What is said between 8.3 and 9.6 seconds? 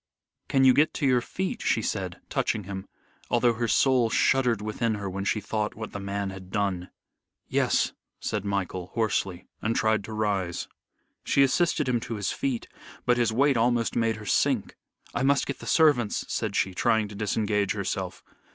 Michael, hoarsely,